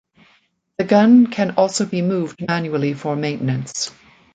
[0.79, 3.91] The gun can also be moved manually for maintenance.